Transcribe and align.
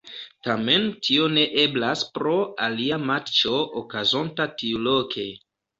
Tamen 0.45 0.87
tio 1.07 1.27
ne 1.33 1.43
eblas 1.65 2.03
pro 2.17 2.33
alia 2.69 3.01
matĉo 3.13 3.61
okazonta 3.85 4.53
tiuloke. 4.63 5.33